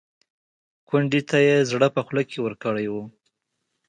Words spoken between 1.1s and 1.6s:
ته یې